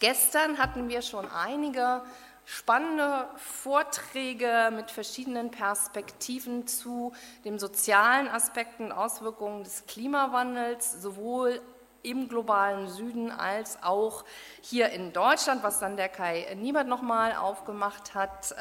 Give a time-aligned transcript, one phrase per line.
[0.00, 2.02] Gestern hatten wir schon einige
[2.44, 7.12] spannende Vorträge mit verschiedenen Perspektiven zu
[7.44, 11.60] den sozialen Aspekten und Auswirkungen des Klimawandels, sowohl
[12.04, 14.24] im globalen Süden als auch
[14.62, 18.54] hier in Deutschland, was dann der Kai Niebert nochmal aufgemacht hat.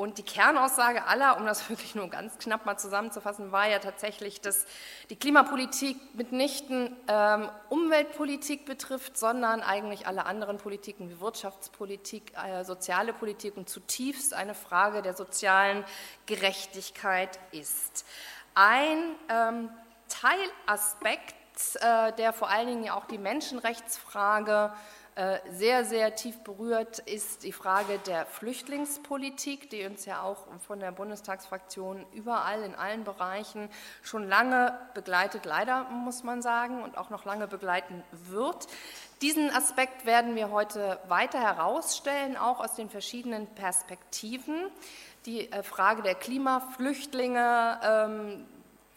[0.00, 4.40] Und die Kernaussage aller, um das wirklich nur ganz knapp mal zusammenzufassen, war ja tatsächlich,
[4.40, 4.64] dass
[5.10, 13.12] die Klimapolitik mitnichten ähm, Umweltpolitik betrifft, sondern eigentlich alle anderen Politiken wie Wirtschaftspolitik, äh, soziale
[13.12, 15.84] Politik und zutiefst eine Frage der sozialen
[16.24, 18.06] Gerechtigkeit ist.
[18.54, 19.68] Ein ähm,
[20.08, 21.34] Teilaspekt,
[21.74, 24.72] äh, der vor allen Dingen ja auch die Menschenrechtsfrage
[25.50, 30.92] sehr, sehr tief berührt ist die Frage der Flüchtlingspolitik, die uns ja auch von der
[30.92, 33.68] Bundestagsfraktion überall in allen Bereichen
[34.02, 38.66] schon lange begleitet, leider muss man sagen, und auch noch lange begleiten wird.
[39.20, 44.70] Diesen Aspekt werden wir heute weiter herausstellen, auch aus den verschiedenen Perspektiven.
[45.26, 48.46] Die äh, Frage der Klimaflüchtlinge, ähm,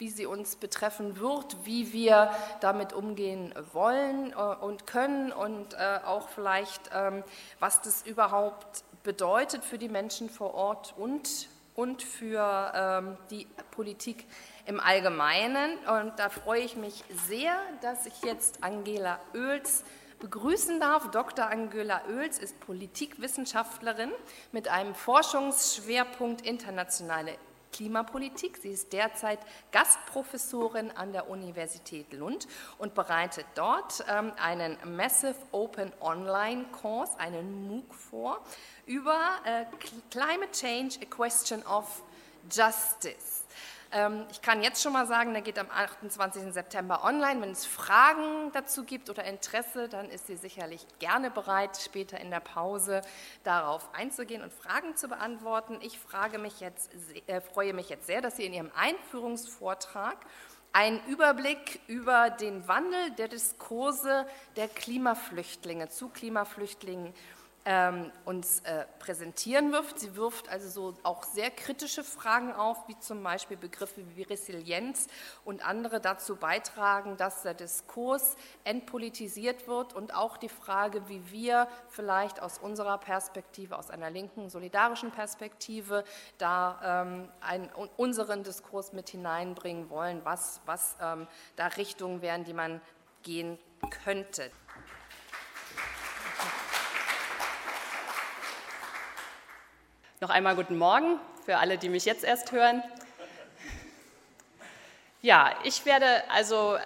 [0.04, 5.98] wie sie uns betreffen wird, wie wir damit umgehen wollen äh, und können und äh,
[6.04, 7.24] auch vielleicht, ähm,
[7.58, 14.26] was das überhaupt bedeutet für die Menschen vor Ort und, und für ähm, die Politik
[14.66, 15.78] im Allgemeinen.
[15.86, 19.84] Und da freue ich mich sehr, dass ich jetzt Angela Oehls
[20.20, 21.10] begrüßen darf.
[21.12, 21.46] Dr.
[21.46, 24.12] Angela Oehls ist Politikwissenschaftlerin
[24.52, 27.38] mit einem Forschungsschwerpunkt internationale
[27.74, 28.56] Klimapolitik.
[28.58, 29.40] Sie ist derzeit
[29.72, 32.46] Gastprofessorin an der Universität Lund
[32.78, 38.40] und bereitet dort ähm, einen Massive Open Online Course, einen MOOC vor,
[38.86, 39.64] über äh,
[40.10, 42.02] Climate Change, a Question of
[42.48, 43.42] Justice.
[43.94, 46.52] Ähm, ich kann jetzt schon mal sagen, der geht am 28.
[46.52, 47.40] September online.
[47.40, 52.30] Wenn es Fragen dazu gibt oder Interesse, dann ist sie sicherlich gerne bereit, später in
[52.30, 53.02] der Pause
[53.44, 55.78] darauf einzugehen und Fragen zu beantworten.
[55.80, 56.00] Ich
[56.38, 56.90] mich jetzt,
[57.28, 60.16] äh, freue mich jetzt sehr, dass sie in ihrem Einführungsvortrag
[60.72, 64.26] einen Überblick über den Wandel der Diskurse
[64.56, 67.14] der Klimaflüchtlinge zu Klimaflüchtlingen
[67.66, 69.98] ähm, uns äh, präsentieren wirft.
[69.98, 75.06] Sie wirft also so auch sehr kritische Fragen auf, wie zum Beispiel Begriffe wie Resilienz
[75.44, 81.68] und andere dazu beitragen, dass der Diskurs entpolitisiert wird und auch die Frage, wie wir
[81.88, 86.04] vielleicht aus unserer Perspektive, aus einer linken solidarischen Perspektive,
[86.36, 91.26] da ähm, einen, unseren Diskurs mit hineinbringen wollen, was, was ähm,
[91.56, 92.82] da Richtungen wären, die man
[93.22, 93.58] gehen
[94.04, 94.50] könnte.
[100.20, 102.84] Noch einmal guten Morgen für alle, die mich jetzt erst hören.
[105.22, 106.78] Ja, ich werde also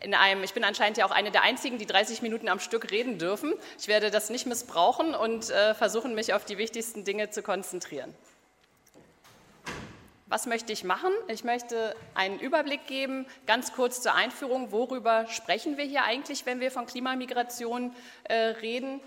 [0.00, 2.90] in einem, ich bin anscheinend ja auch eine der einzigen, die 30 Minuten am Stück
[2.90, 3.54] reden dürfen.
[3.78, 8.14] Ich werde das nicht missbrauchen und äh, versuchen, mich auf die wichtigsten Dinge zu konzentrieren.
[10.26, 11.12] Was möchte ich machen?
[11.28, 16.60] Ich möchte einen Überblick geben, ganz kurz zur Einführung, worüber sprechen wir hier eigentlich, wenn
[16.60, 17.94] wir von Klimamigration
[18.24, 19.00] äh, reden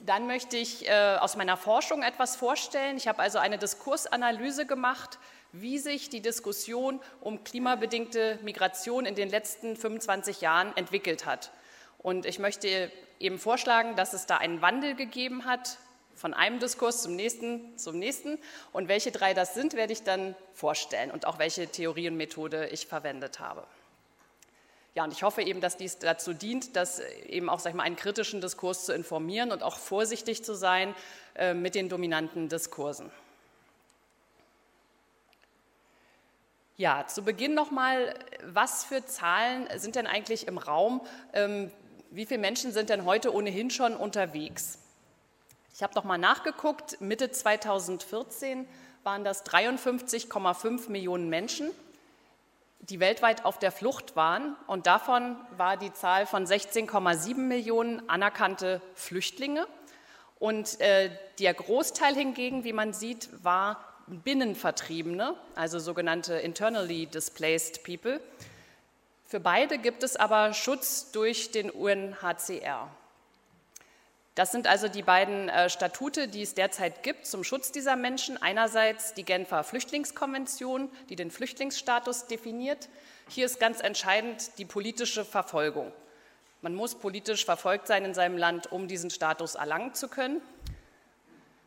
[0.00, 2.96] dann möchte ich äh, aus meiner Forschung etwas vorstellen.
[2.96, 5.18] Ich habe also eine Diskursanalyse gemacht,
[5.52, 11.50] wie sich die Diskussion um klimabedingte Migration in den letzten 25 Jahren entwickelt hat.
[11.98, 15.78] Und ich möchte eben vorschlagen, dass es da einen Wandel gegeben hat
[16.14, 18.38] von einem Diskurs zum nächsten, zum nächsten.
[18.72, 22.68] Und welche drei das sind, werde ich dann vorstellen und auch welche Theorie und Methode
[22.68, 23.66] ich verwendet habe.
[24.94, 27.84] Ja, und ich hoffe eben, dass dies dazu dient, dass eben auch sag ich mal,
[27.84, 30.94] einen kritischen Diskurs zu informieren und auch vorsichtig zu sein
[31.34, 33.10] äh, mit den dominanten Diskursen.
[36.76, 41.00] Ja, zu Beginn nochmal, was für Zahlen sind denn eigentlich im Raum?
[41.32, 41.72] Ähm,
[42.10, 44.78] wie viele Menschen sind denn heute ohnehin schon unterwegs?
[45.74, 48.66] Ich habe nochmal nachgeguckt, Mitte 2014
[49.04, 51.70] waren das 53,5 Millionen Menschen
[52.80, 54.56] die weltweit auf der Flucht waren.
[54.66, 59.66] Und davon war die Zahl von 16,7 Millionen anerkannte Flüchtlinge.
[60.38, 68.20] Und äh, der Großteil hingegen, wie man sieht, war Binnenvertriebene, also sogenannte internally displaced people.
[69.24, 72.88] Für beide gibt es aber Schutz durch den UNHCR.
[74.38, 78.40] Das sind also die beiden äh, Statute, die es derzeit gibt zum Schutz dieser Menschen.
[78.40, 82.88] Einerseits die Genfer Flüchtlingskonvention, die den Flüchtlingsstatus definiert.
[83.28, 85.90] Hier ist ganz entscheidend die politische Verfolgung.
[86.62, 90.40] Man muss politisch verfolgt sein in seinem Land, um diesen Status erlangen zu können.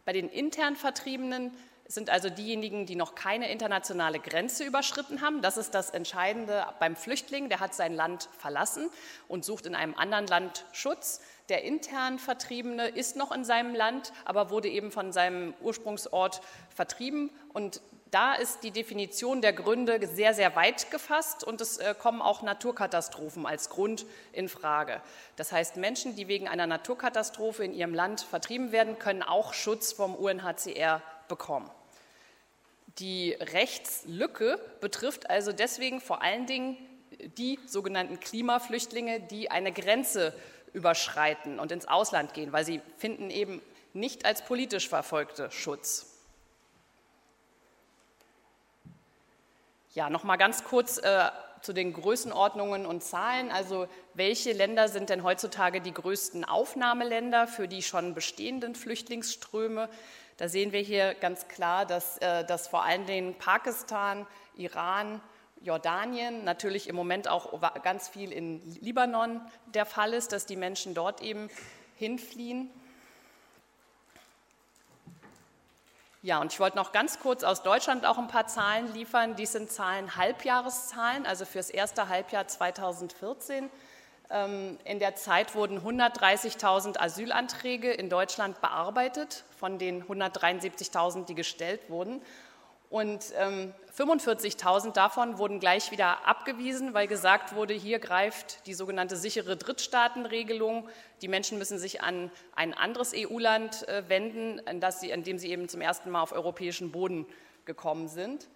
[0.06, 1.52] Bei den intern Vertriebenen
[1.94, 5.42] sind also diejenigen, die noch keine internationale Grenze überschritten haben.
[5.42, 7.50] Das ist das Entscheidende beim Flüchtling.
[7.50, 8.90] Der hat sein Land verlassen
[9.28, 11.22] und sucht in einem anderen Land Schutz.
[11.50, 17.30] Der intern Vertriebene ist noch in seinem Land, aber wurde eben von seinem Ursprungsort vertrieben.
[17.52, 22.22] Und da ist die Definition der Gründe sehr, sehr weit gefasst und es äh, kommen
[22.22, 25.02] auch Naturkatastrophen als Grund in Frage.
[25.38, 29.94] Das heißt, Menschen, die wegen einer Naturkatastrophe in ihrem Land vertrieben werden, können auch Schutz
[29.94, 31.72] vom UNHCR bekommen.
[33.00, 36.78] Die Rechtslücke betrifft also deswegen vor allen Dingen
[37.38, 40.34] die sogenannten Klimaflüchtlinge, die eine Grenze
[40.74, 43.62] überschreiten und ins Ausland gehen, weil sie finden eben
[43.94, 46.08] nicht als politisch Verfolgte Schutz.
[49.94, 51.30] Ja, noch mal ganz kurz äh,
[51.62, 53.52] zu den Größenordnungen und Zahlen.
[53.52, 59.90] Also welche Länder sind denn heutzutage die größten Aufnahmeländer für die schon bestehenden Flüchtlingsströme?
[60.38, 64.26] Da sehen wir hier ganz klar, dass, äh, dass vor allen Dingen Pakistan,
[64.56, 65.22] Iran,
[65.62, 70.96] Jordanien, natürlich im Moment auch ganz viel in Libanon der Fall ist, dass die Menschen
[70.96, 71.50] dort eben
[71.98, 72.72] hinfliehen.
[76.24, 79.36] Ja, und ich wollte noch ganz kurz aus Deutschland auch ein paar Zahlen liefern.
[79.36, 83.72] Dies sind Zahlen, Halbjahreszahlen, also fürs erste Halbjahr 2014.
[84.32, 91.82] Ähm, in der Zeit wurden 130.000 Asylanträge in Deutschland bearbeitet, von den 173.000, die gestellt
[91.90, 92.22] wurden.
[92.90, 99.16] Und 45.000 ähm, davon wurden gleich wieder abgewiesen, weil gesagt wurde, hier greift die sogenannte
[99.16, 100.90] sichere Drittstaatenregelung.
[101.22, 105.38] Die Menschen müssen sich an ein anderes EU-Land äh, wenden, an, das sie, an dem
[105.38, 107.26] sie eben zum ersten Mal auf europäischen Boden
[107.64, 108.50] gekommen sind.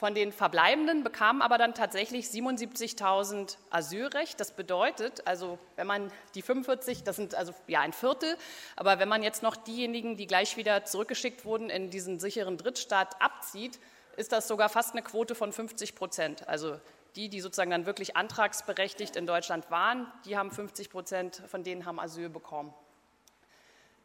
[0.00, 4.40] Von den Verbleibenden bekamen aber dann tatsächlich 77.000 Asylrecht.
[4.40, 8.34] Das bedeutet, also wenn man die 45, das sind also ja ein Viertel,
[8.76, 13.20] aber wenn man jetzt noch diejenigen, die gleich wieder zurückgeschickt wurden, in diesen sicheren Drittstaat
[13.20, 13.78] abzieht,
[14.16, 16.48] ist das sogar fast eine Quote von 50 Prozent.
[16.48, 16.80] Also
[17.14, 21.84] die, die sozusagen dann wirklich antragsberechtigt in Deutschland waren, die haben 50 Prozent von denen
[21.84, 22.72] haben Asyl bekommen.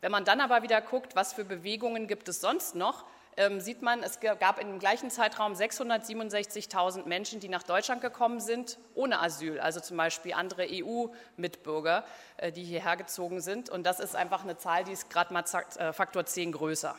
[0.01, 3.05] Wenn man dann aber wieder guckt, was für Bewegungen gibt es sonst noch,
[3.37, 8.77] ähm, sieht man, es gab dem gleichen Zeitraum 667.000 Menschen, die nach Deutschland gekommen sind,
[8.93, 12.05] ohne Asyl, also zum Beispiel andere EU-Mitbürger,
[12.37, 13.69] äh, die hierher gezogen sind.
[13.69, 15.43] Und das ist einfach eine Zahl, die ist gerade mal
[15.77, 16.95] äh, Faktor 10 größer.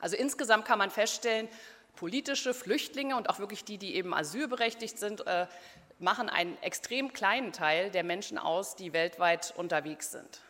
[0.00, 1.48] Also insgesamt kann man feststellen,
[1.96, 5.46] politische Flüchtlinge und auch wirklich die, die eben asylberechtigt sind, äh,
[5.98, 10.40] machen einen extrem kleinen Teil der Menschen aus, die weltweit unterwegs sind.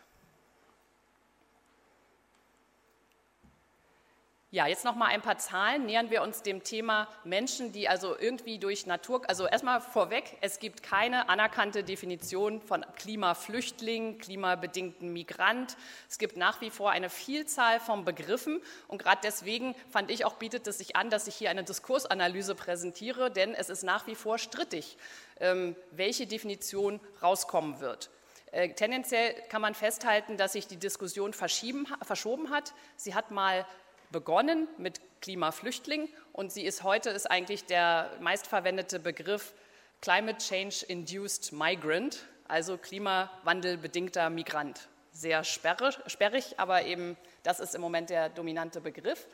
[4.50, 5.84] Ja, jetzt noch mal ein paar Zahlen.
[5.84, 10.58] Nähern wir uns dem Thema Menschen, die also irgendwie durch Natur, also erstmal vorweg, es
[10.58, 15.76] gibt keine anerkannte Definition von Klimaflüchtling, klimabedingten Migrant.
[16.08, 20.36] Es gibt nach wie vor eine Vielzahl von Begriffen und gerade deswegen fand ich auch
[20.36, 24.14] bietet es sich an, dass ich hier eine Diskursanalyse präsentiere, denn es ist nach wie
[24.14, 24.96] vor strittig,
[25.40, 28.08] ähm, welche Definition rauskommen wird.
[28.50, 32.72] Äh, tendenziell kann man festhalten, dass sich die Diskussion verschoben hat.
[32.96, 33.66] Sie hat mal
[34.10, 39.52] begonnen mit Klimaflüchtling und sie ist heute ist eigentlich der meistverwendete Begriff
[40.00, 44.88] Climate Change Induced Migrant, also klimawandelbedingter Migrant.
[45.12, 49.26] Sehr sperrig, aber eben das ist im Moment der dominante Begriff.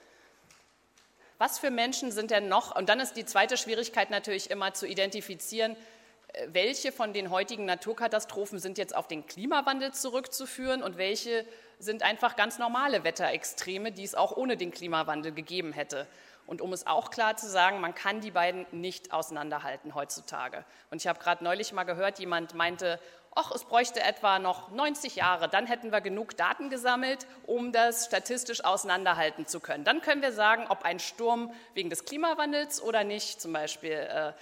[1.38, 4.86] Was für Menschen sind denn noch, und dann ist die zweite Schwierigkeit natürlich immer zu
[4.86, 5.76] identifizieren,
[6.32, 11.44] äh, welche von den heutigen Naturkatastrophen sind jetzt auf den Klimawandel zurückzuführen und welche
[11.84, 16.06] sind einfach ganz normale Wetterextreme, die es auch ohne den Klimawandel gegeben hätte.
[16.46, 20.64] Und um es auch klar zu sagen, man kann die beiden nicht auseinanderhalten heutzutage.
[20.90, 23.00] Und ich habe gerade neulich mal gehört, jemand meinte,
[23.34, 28.06] ach, es bräuchte etwa noch 90 Jahre, dann hätten wir genug Daten gesammelt, um das
[28.06, 29.84] statistisch auseinanderhalten zu können.
[29.84, 34.32] Dann können wir sagen, ob ein Sturm wegen des Klimawandels oder nicht zum Beispiel äh,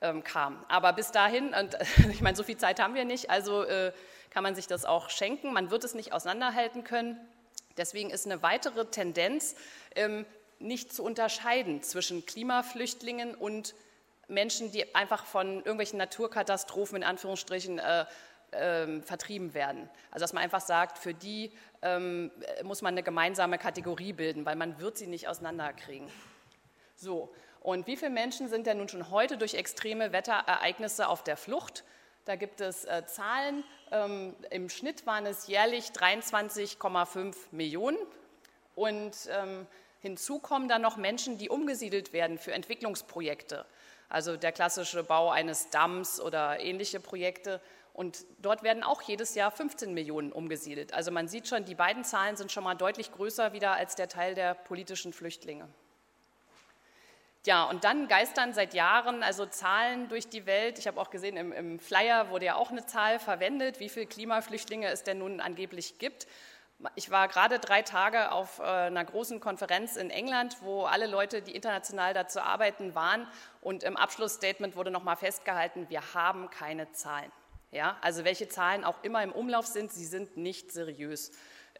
[0.00, 0.64] ähm, kam.
[0.68, 1.76] Aber bis dahin, und
[2.10, 3.92] ich meine, so viel Zeit haben wir nicht, also äh,
[4.30, 5.52] kann man sich das auch schenken.
[5.52, 7.18] Man wird es nicht auseinanderhalten können.
[7.76, 9.54] Deswegen ist eine weitere Tendenz,
[9.94, 10.26] ähm,
[10.58, 13.74] nicht zu unterscheiden zwischen Klimaflüchtlingen und
[14.28, 18.04] Menschen, die einfach von irgendwelchen Naturkatastrophen in Anführungsstrichen äh,
[18.52, 19.88] äh, vertrieben werden.
[20.10, 22.30] Also dass man einfach sagt, für die ähm,
[22.62, 26.08] muss man eine gemeinsame Kategorie bilden, weil man wird sie nicht auseinanderkriegen.
[26.94, 31.36] So, und wie viele Menschen sind denn nun schon heute durch extreme Wetterereignisse auf der
[31.36, 31.84] Flucht?
[32.30, 33.64] Da gibt es äh, Zahlen.
[33.90, 37.98] Ähm, Im Schnitt waren es jährlich 23,5 Millionen.
[38.76, 39.66] Und ähm,
[39.98, 43.66] hinzu kommen dann noch Menschen, die umgesiedelt werden für Entwicklungsprojekte.
[44.08, 47.60] Also der klassische Bau eines Damms oder ähnliche Projekte.
[47.94, 50.94] Und dort werden auch jedes Jahr 15 Millionen umgesiedelt.
[50.94, 54.06] Also man sieht schon, die beiden Zahlen sind schon mal deutlich größer wieder als der
[54.06, 55.68] Teil der politischen Flüchtlinge.
[57.46, 60.78] Ja, und dann geistern seit Jahren also Zahlen durch die Welt.
[60.78, 64.04] Ich habe auch gesehen, im, im, Flyer wurde ja auch eine Zahl verwendet, wie viele
[64.04, 66.26] Klimaflüchtlinge es denn nun angeblich gibt.
[66.96, 71.40] Ich war gerade drei Tage auf äh, einer großen Konferenz in England, wo alle Leute,
[71.40, 73.26] die international dazu arbeiten, waren.
[73.62, 77.32] Und im Abschlussstatement wurde nochmal festgehalten, wir haben keine Zahlen.
[77.72, 81.32] Ja, also welche Zahlen auch immer im Umlauf sind, sie sind nicht seriös.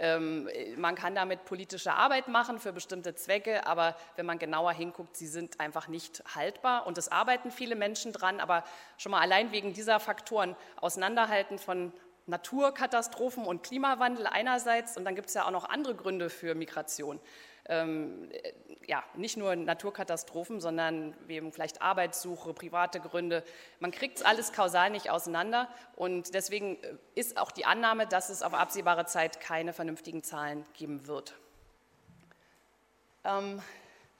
[0.02, 5.14] Ähm, man kann damit politische Arbeit machen für bestimmte Zwecke, aber wenn man genauer hinguckt,
[5.14, 8.64] sie sind einfach nicht haltbar und es arbeiten viele Menschen dran, aber
[8.97, 11.92] schon mal allein wegen dieser Faktoren Auseinanderhalten von
[12.26, 17.21] Naturkatastrophen und Klimawandel einerseits und dann gibt es ja auch noch andere Gründe für Migration
[17.71, 18.29] ähm,
[18.87, 23.45] ja, nicht nur Naturkatastrophen, sondern eben vielleicht Arbeitssuche, private Gründe.
[23.79, 28.29] Man kriegt es alles kausal nicht auseinander und deswegen äh, ist auch die Annahme, dass
[28.29, 31.35] es auf absehbare Zeit keine vernünftigen Zahlen geben wird.
[33.23, 33.62] Ähm,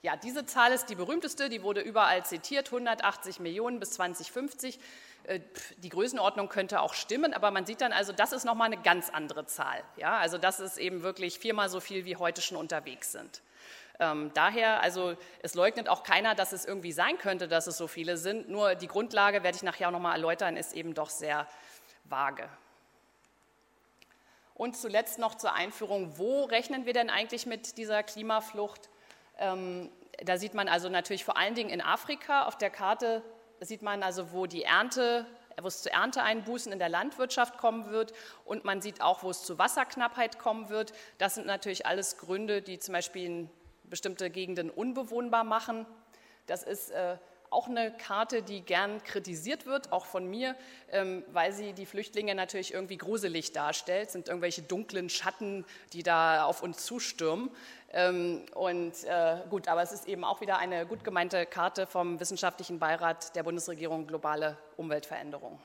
[0.03, 4.79] ja, diese Zahl ist die berühmteste, die wurde überall zitiert, 180 Millionen bis 2050.
[5.23, 5.39] Äh,
[5.77, 9.09] die Größenordnung könnte auch stimmen, aber man sieht dann also, das ist nochmal eine ganz
[9.09, 9.83] andere Zahl.
[9.97, 13.41] Ja, also das ist eben wirklich viermal so viel, wie heute schon unterwegs sind.
[13.99, 17.87] Ähm, daher, also es leugnet auch keiner, dass es irgendwie sein könnte, dass es so
[17.87, 18.49] viele sind.
[18.49, 21.47] Nur die Grundlage, werde ich nachher auch nochmal erläutern, ist eben doch sehr
[22.05, 22.49] vage.
[24.55, 28.89] Und zuletzt noch zur Einführung, wo rechnen wir denn eigentlich mit dieser Klimaflucht?
[29.37, 29.91] Ähm,
[30.23, 33.23] da sieht man also natürlich vor allen Dingen in Afrika auf der Karte
[33.61, 35.25] sieht man also, wo die Ernte,
[35.61, 38.13] wo es zu Ernteeinbußen in der Landwirtschaft kommen wird
[38.45, 40.93] und man sieht auch, wo es zu Wasserknappheit kommen wird.
[41.17, 43.49] Das sind natürlich alles Gründe, die zum Beispiel
[43.83, 45.85] bestimmte Gegenden unbewohnbar machen.
[46.47, 47.17] Das ist äh,
[47.51, 50.55] auch eine Karte, die gern kritisiert wird, auch von mir,
[50.89, 54.09] ähm, weil sie die Flüchtlinge natürlich irgendwie gruselig darstellt.
[54.09, 57.51] Sind irgendwelche dunklen Schatten, die da auf uns zustürmen.
[57.91, 62.21] Ähm, und äh, gut, aber es ist eben auch wieder eine gut gemeinte Karte vom
[62.21, 65.59] Wissenschaftlichen Beirat der Bundesregierung Globale Umweltveränderung.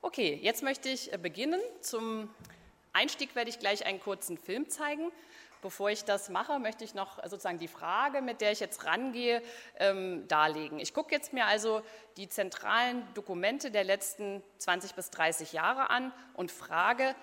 [0.00, 1.60] Okay, jetzt möchte ich äh, beginnen.
[1.82, 2.30] Zum
[2.94, 5.12] Einstieg werde ich gleich einen kurzen Film zeigen.
[5.60, 9.42] Bevor ich das mache, möchte ich noch sozusagen die Frage, mit der ich jetzt rangehe,
[9.78, 10.78] ähm, darlegen.
[10.78, 11.82] Ich gucke jetzt mir also
[12.16, 17.16] die zentralen Dokumente der letzten 20 bis 30 Jahre an und frage,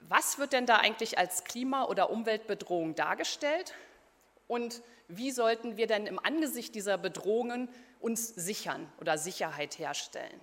[0.00, 3.74] was wird denn da eigentlich als Klima- oder Umweltbedrohung dargestellt
[4.48, 7.68] und wie sollten wir denn im Angesicht dieser Bedrohungen
[8.00, 10.40] uns sichern oder Sicherheit herstellen?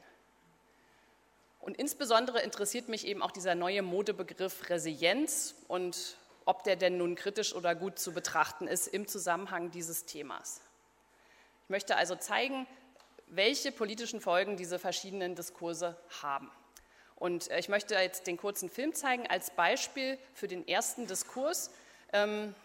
[1.59, 6.17] Und insbesondere interessiert mich eben auch dieser neue Modebegriff Resilienz und
[6.49, 10.61] ob der denn nun kritisch oder gut zu betrachten ist im Zusammenhang dieses Themas.
[11.65, 12.65] Ich möchte also zeigen,
[13.27, 16.49] welche politischen Folgen diese verschiedenen Diskurse haben.
[17.17, 21.69] Und äh, ich möchte jetzt den kurzen Film zeigen als Beispiel für den ersten Diskurs.
[22.13, 22.55] Ähm,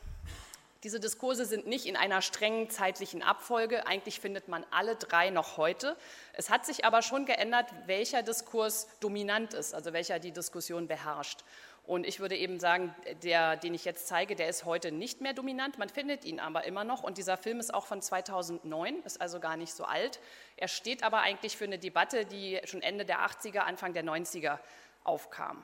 [0.82, 3.86] diese Diskurse sind nicht in einer strengen zeitlichen Abfolge.
[3.86, 5.94] Eigentlich findet man alle drei noch heute.
[6.32, 11.44] Es hat sich aber schon geändert, welcher Diskurs dominant ist, also welcher die Diskussion beherrscht.
[11.86, 15.34] Und ich würde eben sagen, der, den ich jetzt zeige, der ist heute nicht mehr
[15.34, 15.78] dominant.
[15.78, 17.02] Man findet ihn aber immer noch.
[17.02, 20.18] Und dieser Film ist auch von 2009, ist also gar nicht so alt.
[20.56, 24.58] Er steht aber eigentlich für eine Debatte, die schon Ende der 80er, Anfang der 90er
[25.04, 25.62] aufkam.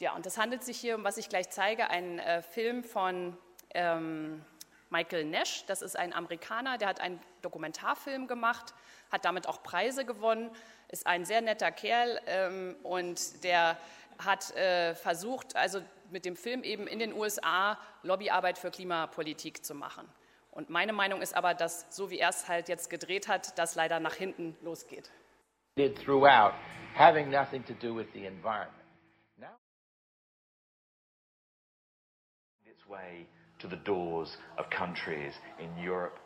[0.00, 3.38] Ja, und das handelt sich hier um, was ich gleich zeige, ein äh, Film von
[3.72, 4.44] ähm,
[4.90, 5.64] Michael Nash.
[5.66, 8.74] Das ist ein Amerikaner, der hat einen Dokumentarfilm gemacht,
[9.10, 10.50] hat damit auch Preise gewonnen,
[10.88, 13.78] ist ein sehr netter Kerl ähm, und der
[14.18, 15.80] hat äh, versucht, also
[16.10, 20.08] mit dem Film eben in den USA Lobbyarbeit für Klimapolitik zu machen.
[20.50, 23.74] Und meine Meinung ist aber, dass so wie er es halt jetzt gedreht hat, das
[23.74, 25.10] leider nach hinten losgeht.
[25.76, 26.52] Throughout,
[26.96, 28.84] having nothing to do with the environment.
[29.36, 29.56] Now,
[32.64, 33.26] its way
[33.58, 36.16] to the doors of countries in Europe.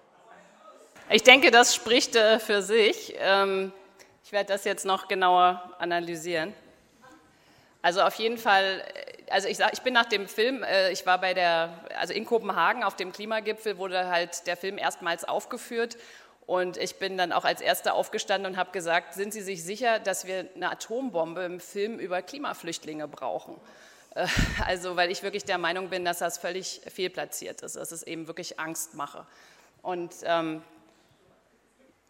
[1.08, 3.14] Ich denke, das spricht äh, für sich.
[3.18, 3.72] Ähm,
[4.22, 6.52] ich werde das jetzt noch genauer analysieren.
[7.82, 11.06] Also auf jeden Fall, äh, also ich, sag, ich bin nach dem Film, äh, ich
[11.06, 15.96] war bei der, also in Kopenhagen auf dem Klimagipfel wurde halt der Film erstmals aufgeführt
[16.46, 19.98] und ich bin dann auch als Erster aufgestanden und habe gesagt, sind Sie sich sicher,
[19.98, 23.60] dass wir eine Atombombe im Film über Klimaflüchtlinge brauchen?
[24.14, 24.26] Äh,
[24.66, 28.26] also weil ich wirklich der Meinung bin, dass das völlig fehlplatziert ist, dass es eben
[28.26, 29.26] wirklich Angst mache.
[29.82, 30.62] Und ähm,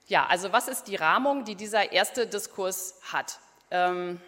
[0.07, 3.41] ja, also was ist die Rahmung, die dieser erste Diskurs hat?
[3.71, 4.21] Ähm,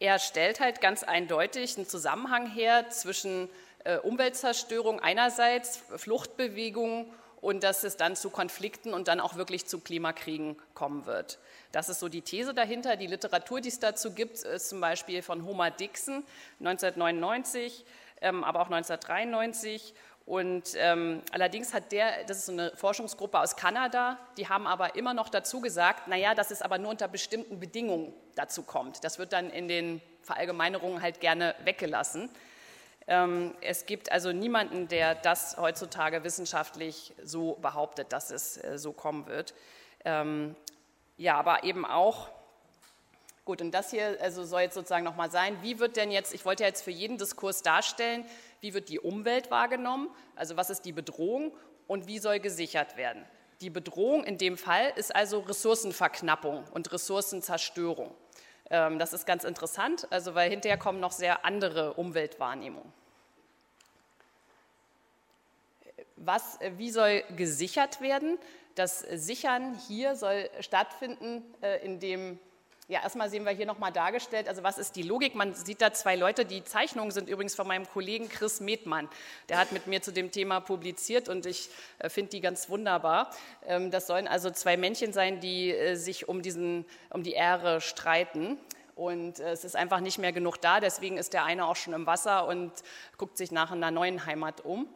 [0.00, 3.48] er stellt halt ganz eindeutig einen Zusammenhang her zwischen
[3.84, 7.06] äh, Umweltzerstörung einerseits, Fluchtbewegungen
[7.40, 11.38] und dass es dann zu Konflikten und dann auch wirklich zu Klimakriegen kommen wird.
[11.72, 12.96] Das ist so die These dahinter.
[12.96, 16.24] Die Literatur, die es dazu gibt, ist zum Beispiel von Homer Dixon
[16.60, 17.84] 1999,
[18.22, 19.92] ähm, aber auch 1993
[20.26, 24.94] und ähm, allerdings hat der, das ist so eine Forschungsgruppe aus Kanada, die haben aber
[24.96, 29.04] immer noch dazu gesagt, naja, dass es aber nur unter bestimmten Bedingungen dazu kommt.
[29.04, 32.30] Das wird dann in den Verallgemeinerungen halt gerne weggelassen.
[33.06, 38.92] Ähm, es gibt also niemanden, der das heutzutage wissenschaftlich so behauptet, dass es äh, so
[38.92, 39.52] kommen wird.
[40.06, 40.56] Ähm,
[41.18, 42.30] ja, aber eben auch,
[43.44, 46.44] gut, und das hier also soll jetzt sozusagen nochmal sein, wie wird denn jetzt, ich
[46.44, 48.24] wollte ja jetzt für jeden Diskurs darstellen,
[48.60, 51.52] wie wird die Umwelt wahrgenommen, also was ist die Bedrohung
[51.86, 53.24] und wie soll gesichert werden.
[53.60, 58.14] Die Bedrohung in dem Fall ist also Ressourcenverknappung und Ressourcenzerstörung.
[58.70, 62.92] Ähm, das ist ganz interessant, also weil hinterher kommen noch sehr andere Umweltwahrnehmungen.
[66.16, 68.38] Was, wie soll gesichert werden?
[68.74, 72.38] Das Sichern hier soll stattfinden, äh, indem
[72.86, 75.34] ja, erstmal sehen wir hier nochmal dargestellt, also was ist die Logik?
[75.34, 79.08] Man sieht da zwei Leute, die Zeichnungen sind übrigens von meinem Kollegen Chris Medmann.
[79.48, 83.30] Der hat mit mir zu dem Thema publiziert und ich äh, finde die ganz wunderbar.
[83.66, 87.80] Ähm, das sollen also zwei Männchen sein, die äh, sich um, diesen, um die Ehre
[87.80, 88.58] streiten.
[88.94, 91.94] Und äh, es ist einfach nicht mehr genug da, deswegen ist der eine auch schon
[91.94, 92.70] im Wasser und
[93.16, 94.86] guckt sich nach einer neuen Heimat um.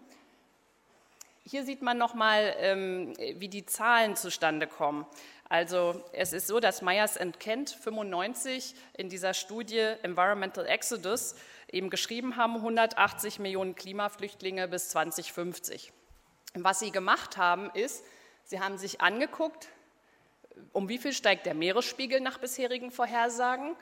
[1.51, 5.07] Hier sieht man nochmal, ähm, wie die Zahlen zustande kommen.
[5.49, 11.35] Also es ist so, dass Myers Kent 95 in dieser Studie Environmental Exodus
[11.71, 15.93] eben geschrieben haben, 180 Millionen Klimaflüchtlinge bis 2050.
[16.55, 18.05] was sie gemacht haben, ist,
[18.45, 19.69] sie haben sich angeguckt,
[20.73, 23.77] um wie viel steigt der Meeresspiegel nach bisherigen Vorhersagen,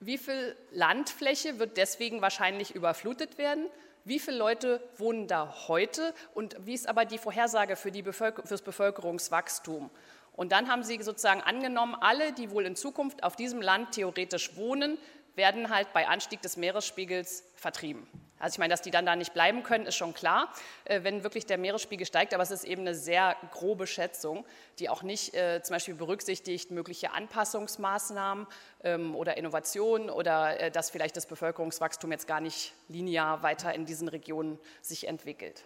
[0.00, 3.66] wie viel Landfläche wird deswegen wahrscheinlich überflutet werden,
[4.04, 8.46] wie viele Leute wohnen da heute und wie ist aber die Vorhersage für, die Bevölker
[8.46, 9.90] fürs Bevölkerungswachstum.
[10.36, 14.56] Und dann haben sie sozusagen angenommen, alle, die wohl in Zukunft auf diesem Land theoretisch
[14.56, 14.98] wohnen,
[15.34, 18.06] werden halt bei Anstieg des Meeresspiegels vertrieben.
[18.38, 20.52] Also ich meine, dass die dann da nicht bleiben können, ist schon klar,
[20.84, 24.44] äh, wenn wirklich der Meeresspiegel steigt, aber es ist eben eine sehr grobe Schätzung,
[24.78, 28.46] die auch nicht äh, zum Beispiel berücksichtigt mögliche Anpassungsmaßnahmen
[28.84, 33.86] ähm, oder Innovationen oder äh, dass vielleicht das Bevölkerungswachstum jetzt gar nicht linear weiter in
[33.86, 35.62] diesen Regionen sich entwickelt.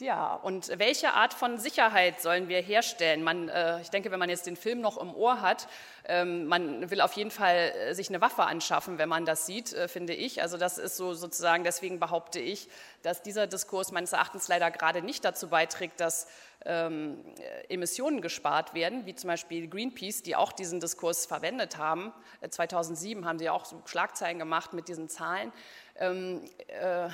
[0.00, 3.22] Ja, und welche Art von Sicherheit sollen wir herstellen?
[3.22, 5.68] Man, äh, ich denke, wenn man jetzt den Film noch im Ohr hat,
[6.06, 9.74] ähm, man will auf jeden Fall äh, sich eine Waffe anschaffen, wenn man das sieht,
[9.74, 10.40] äh, finde ich.
[10.40, 12.68] Also das ist so sozusagen, deswegen behaupte ich,
[13.02, 16.28] dass dieser Diskurs meines Erachtens leider gerade nicht dazu beiträgt, dass
[16.64, 17.22] ähm,
[17.68, 22.14] Emissionen gespart werden, wie zum Beispiel Greenpeace, die auch diesen Diskurs verwendet haben.
[22.48, 25.52] 2007 äh, haben sie auch so Schlagzeilen gemacht mit diesen Zahlen.
[25.96, 27.10] Ähm, äh,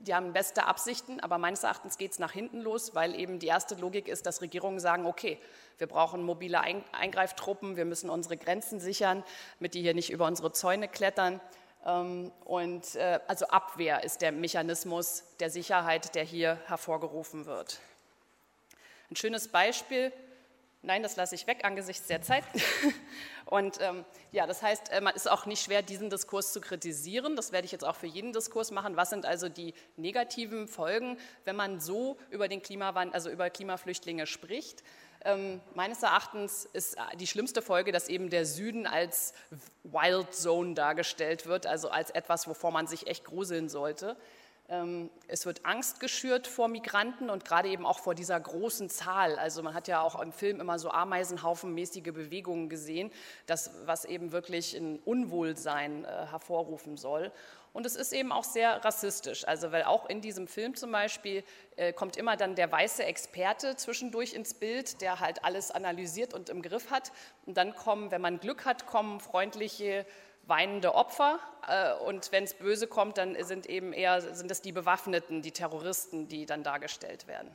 [0.00, 3.46] die haben beste Absichten, aber meines Erachtens geht es nach hinten los, weil eben die
[3.46, 5.38] erste Logik ist, dass Regierungen sagen, okay,
[5.78, 9.22] wir brauchen mobile Eingreiftruppen, wir müssen unsere Grenzen sichern,
[9.58, 11.40] damit die hier nicht über unsere Zäune klettern.
[11.84, 17.80] Ähm, und äh, also Abwehr ist der Mechanismus der Sicherheit, der hier hervorgerufen wird.
[19.10, 20.12] Ein schönes Beispiel
[20.82, 22.42] Nein, das lasse ich weg angesichts der Zeit.
[23.44, 27.36] Und ähm, ja, das heißt, äh, man ist auch nicht schwer, diesen Diskurs zu kritisieren.
[27.36, 28.96] Das werde ich jetzt auch für jeden Diskurs machen.
[28.96, 34.26] Was sind also die negativen Folgen, wenn man so über den Klimawandel, also über Klimaflüchtlinge
[34.26, 34.82] spricht?
[35.22, 39.34] Ähm, meines Erachtens ist äh, die schlimmste Folge, dass eben der Süden als
[39.84, 44.16] Wild Zone dargestellt wird, also als etwas, wovor man sich echt gruseln sollte.
[44.70, 49.36] Ähm, es wird Angst geschürt vor Migranten und gerade eben auch vor dieser großen Zahl.
[49.36, 53.10] Also man hat ja auch im Film immer so Ameisenhaufenmäßige Bewegungen gesehen,
[53.46, 57.32] das, was eben wirklich ein Unwohlsein äh, hervorrufen soll.
[57.72, 59.46] Und es ist eben auch sehr rassistisch.
[59.46, 61.44] Also weil auch in diesem Film zum Beispiel
[61.76, 66.48] äh, kommt immer dann der weiße Experte zwischendurch ins Bild, der halt alles analysiert und
[66.48, 67.12] im Griff hat.
[67.46, 70.04] Und dann kommen, wenn man Glück hat, kommen freundliche
[70.46, 74.72] weinende Opfer äh, und wenn es böse kommt, dann sind eben eher sind es die
[74.72, 77.50] Bewaffneten, die Terroristen, die dann dargestellt werden.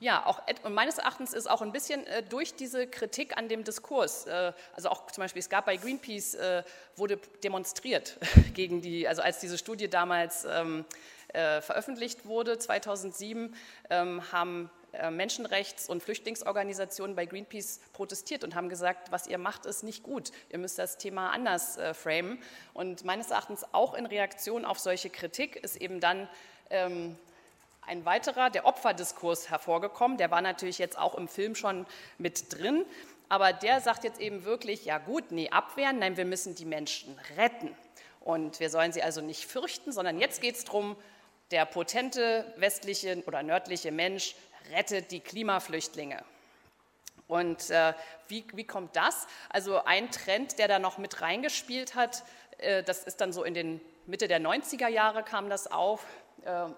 [0.00, 3.64] Ja, auch, und meines Erachtens ist auch ein bisschen äh, durch diese Kritik an dem
[3.64, 6.62] Diskurs, äh, also auch zum Beispiel, es gab bei Greenpeace, äh,
[6.94, 8.16] wurde demonstriert
[8.54, 10.84] gegen die, also als diese Studie damals ähm,
[11.28, 13.56] äh, veröffentlicht wurde, 2007,
[13.90, 19.66] ähm, haben äh, Menschenrechts- und Flüchtlingsorganisationen bei Greenpeace protestiert und haben gesagt, was ihr macht,
[19.66, 20.30] ist nicht gut.
[20.48, 22.40] Ihr müsst das Thema anders äh, framen.
[22.72, 26.28] Und meines Erachtens auch in Reaktion auf solche Kritik ist eben dann
[26.70, 27.16] ähm,
[27.88, 30.18] ein weiterer, der Opferdiskurs hervorgekommen.
[30.18, 31.86] Der war natürlich jetzt auch im Film schon
[32.18, 32.84] mit drin.
[33.28, 37.18] Aber der sagt jetzt eben wirklich, ja gut, nee, abwehren, nein, wir müssen die Menschen
[37.36, 37.74] retten.
[38.20, 40.96] Und wir sollen sie also nicht fürchten, sondern jetzt geht es darum,
[41.50, 44.34] der potente westliche oder nördliche Mensch
[44.70, 46.22] rettet die Klimaflüchtlinge.
[47.26, 47.92] Und äh,
[48.28, 49.26] wie, wie kommt das?
[49.50, 52.22] Also ein Trend, der da noch mit reingespielt hat,
[52.58, 56.04] äh, das ist dann so in den Mitte der 90er Jahre kam das auf,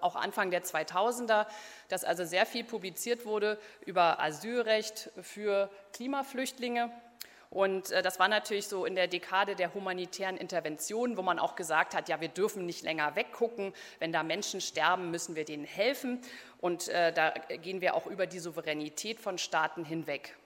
[0.01, 1.45] auch Anfang der 2000er,
[1.87, 6.91] dass also sehr viel publiziert wurde über Asylrecht für Klimaflüchtlinge.
[7.51, 11.55] Und äh, das war natürlich so in der Dekade der humanitären Intervention, wo man auch
[11.55, 13.73] gesagt hat, ja, wir dürfen nicht länger weggucken.
[13.99, 16.21] Wenn da Menschen sterben, müssen wir denen helfen.
[16.61, 20.37] Und äh, da gehen wir auch über die Souveränität von Staaten hinweg.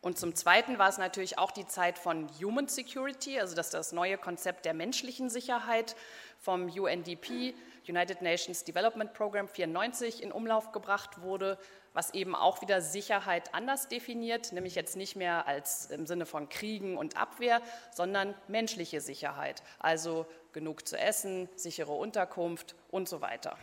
[0.00, 3.92] Und zum Zweiten war es natürlich auch die Zeit von Human Security, also dass das
[3.92, 5.96] neue Konzept der menschlichen Sicherheit
[6.38, 7.54] vom UNDP,
[7.88, 11.58] United Nations Development Program 94, in Umlauf gebracht wurde
[11.98, 16.48] was eben auch wieder Sicherheit anders definiert, nämlich jetzt nicht mehr als im Sinne von
[16.48, 23.58] Kriegen und Abwehr, sondern menschliche Sicherheit, also genug zu essen, sichere Unterkunft und so weiter.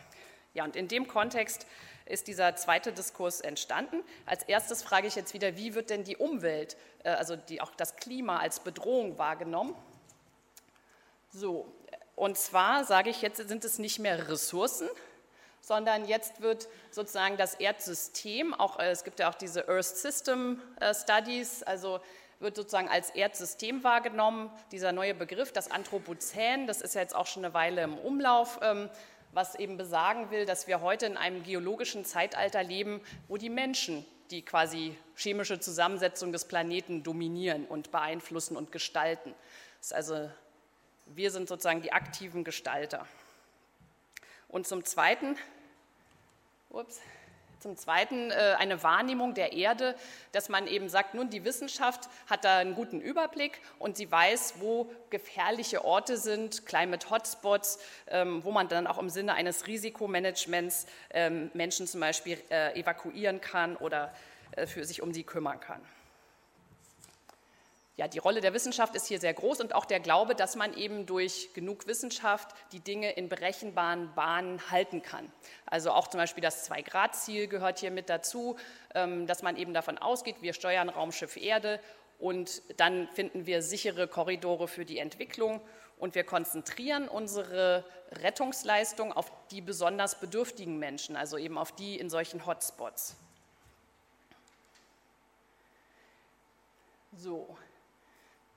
[0.53, 1.65] Ja, und in dem Kontext
[2.05, 4.03] ist dieser zweite Diskurs entstanden.
[4.25, 7.71] Als erstes frage ich jetzt wieder, wie wird denn die Umwelt, äh, also die, auch
[7.75, 9.75] das Klima als Bedrohung wahrgenommen?
[11.31, 11.71] So,
[12.15, 14.87] und zwar sage ich jetzt, sind es nicht mehr Ressourcen,
[15.61, 20.61] sondern jetzt wird sozusagen das Erdsystem, auch, äh, es gibt ja auch diese Earth System
[20.79, 21.99] äh, Studies, also
[22.39, 24.51] wird sozusagen als Erdsystem wahrgenommen.
[24.71, 28.59] Dieser neue Begriff, das Anthropozän, das ist ja jetzt auch schon eine Weile im Umlauf,
[28.61, 28.89] ähm,
[29.35, 34.05] was eben besagen will, dass wir heute in einem geologischen Zeitalter leben, wo die Menschen
[34.31, 39.33] die quasi chemische Zusammensetzung des Planeten dominieren und beeinflussen und gestalten.
[39.91, 40.29] also,
[41.07, 43.05] wir sind sozusagen die aktiven Gestalter.
[44.47, 45.37] Und zum Zweiten
[46.71, 46.99] Ups.
[47.59, 49.95] Zum Zweiten äh, eine Wahrnehmung der Erde,
[50.31, 54.55] dass man eben sagt, nun die Wissenschaft hat da einen guten Überblick und sie weiß,
[54.59, 60.85] wo gefährliche Orte sind, Climate Hotspots, ähm, wo man dann auch im Sinne eines Risikomanagements
[61.11, 64.13] ähm, Menschen zum Beispiel äh, evakuieren kann oder
[64.51, 65.81] äh, für sich um sie kümmern kann
[67.97, 70.73] ja, die Rolle der Wissenschaft ist hier sehr groß und auch der Glaube, dass man
[70.73, 75.31] eben durch genug Wissenschaft die Dinge in berechenbaren Bahnen halten kann.
[75.65, 78.57] Also auch zum Beispiel das Zwei-Grad-Ziel gehört hier mit dazu,
[78.93, 81.79] ähm, dass man eben davon ausgeht, wir steuern Raumschiff Erde
[82.19, 85.61] und dann finden wir sichere Korridore für die Entwicklung
[85.97, 92.09] und wir konzentrieren unsere Rettungsleistung auf die besonders bedürftigen Menschen, also eben auf die in
[92.09, 93.15] solchen Hotspots.
[97.17, 97.57] So,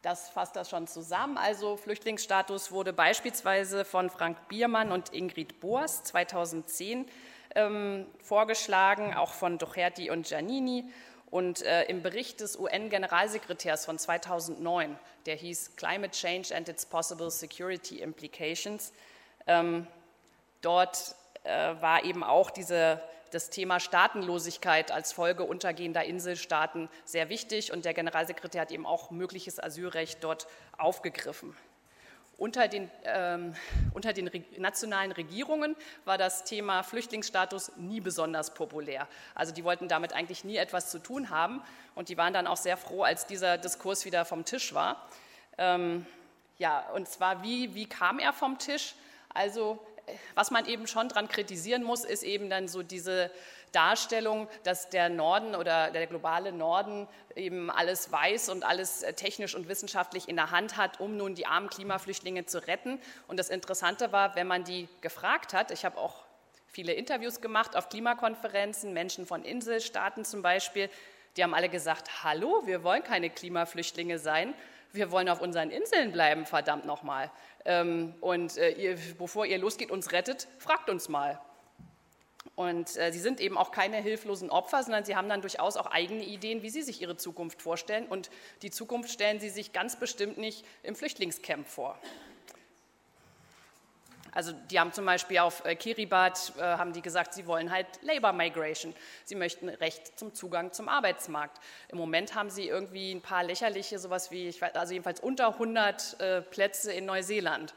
[0.02, 1.37] das fasst das schon zusammen.
[1.37, 7.06] Also Flüchtlingsstatus wurde beispielsweise von Frank Biermann und Ingrid Boas 2010
[7.54, 10.84] ähm, vorgeschlagen, auch von Docherty und Giannini.
[11.30, 17.30] Und äh, im Bericht des UN-Generalsekretärs von 2009, der hieß Climate Change and its Possible
[17.30, 18.92] Security Implications,
[19.46, 19.87] ähm,
[20.62, 27.72] dort äh, war eben auch diese das Thema Staatenlosigkeit als Folge untergehender Inselstaaten sehr wichtig
[27.72, 31.56] und der Generalsekretär hat eben auch mögliches Asylrecht dort aufgegriffen.
[32.38, 33.56] Unter den, ähm,
[33.94, 39.08] unter den nationalen Regierungen war das Thema Flüchtlingsstatus nie besonders populär.
[39.34, 41.60] Also die wollten damit eigentlich nie etwas zu tun haben
[41.96, 45.08] und die waren dann auch sehr froh, als dieser Diskurs wieder vom Tisch war.
[45.58, 46.06] Ähm,
[46.58, 48.94] ja, und zwar, wie, wie kam er vom Tisch?
[49.34, 49.84] Also
[50.34, 53.30] was man eben schon daran kritisieren muss, ist eben dann so diese
[53.72, 59.54] Darstellung, dass der Norden oder der globale Norden eben alles weiß und alles äh, technisch
[59.54, 63.00] und wissenschaftlich in der Hand hat, um nun die armen Klimaflüchtlinge zu retten.
[63.26, 66.24] Und das Interessante war, wenn man die gefragt hat, ich habe auch
[66.66, 70.90] viele Interviews gemacht auf Klimakonferenzen, Menschen von Inselstaaten zum Beispiel,
[71.36, 74.54] die haben alle gesagt, hallo, wir wollen keine Klimaflüchtlinge sein,
[74.92, 77.30] wir wollen auf unseren Inseln bleiben, verdammt nochmal.
[77.64, 81.40] Ähm, und äh, ihr, bevor ihr losgeht, uns rettet, fragt uns mal.
[82.54, 85.86] Und äh, sie sind eben auch keine hilflosen Opfer, sondern sie haben dann durchaus auch
[85.86, 88.06] eigene Ideen, wie sie sich ihre Zukunft vorstellen.
[88.06, 88.30] Und
[88.62, 91.98] die Zukunft stellen sie sich ganz bestimmt nicht im Flüchtlingscamp vor.
[94.32, 97.86] Also die haben zum Beispiel auf äh, Kiribati äh, haben die gesagt, sie wollen halt
[98.02, 98.94] Labor Migration.
[99.24, 101.58] Sie möchten Recht zum Zugang zum Arbeitsmarkt.
[101.88, 105.48] Im Moment haben sie irgendwie ein paar lächerliche, sowas wie, ich weiß, also jedenfalls unter
[105.48, 107.74] 100 äh, Plätze in Neuseeland.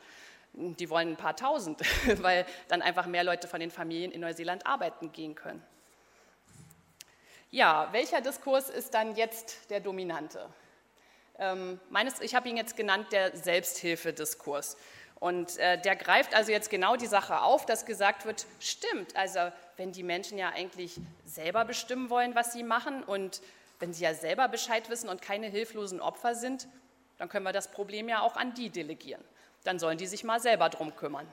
[0.53, 1.79] Die wollen ein paar tausend,
[2.21, 5.63] weil dann einfach mehr Leute von den Familien in Neuseeland arbeiten gehen können.
[7.49, 10.47] Ja, welcher Diskurs ist dann jetzt der dominante?
[11.37, 14.77] Ähm, meines, ich habe ihn jetzt genannt der Selbsthilfediskurs.
[15.21, 19.39] Und äh, der greift also jetzt genau die Sache auf, dass gesagt wird, stimmt, also
[19.77, 23.39] wenn die Menschen ja eigentlich selber bestimmen wollen, was sie machen und
[23.79, 26.67] wenn sie ja selber Bescheid wissen und keine hilflosen Opfer sind,
[27.19, 29.23] dann können wir das Problem ja auch an die delegieren.
[29.63, 31.27] dann sollen die sich mal selber drum kümmern.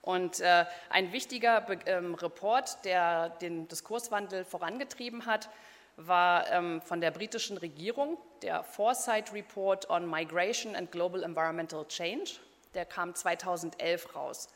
[0.00, 5.48] Und äh, ein wichtiger Be ähm, Report, der den Diskurswandel vorangetrieben hat,
[5.96, 12.34] war ähm, von der britischen Regierung, der Foresight Report on Migration and Global Environmental Change.
[12.74, 14.48] Der kam 2011 raus.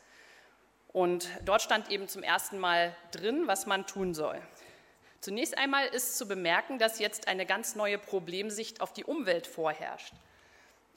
[0.91, 4.41] Und dort stand eben zum ersten Mal drin, was man tun soll.
[5.21, 10.13] Zunächst einmal ist zu bemerken, dass jetzt eine ganz neue Problemsicht auf die Umwelt vorherrscht.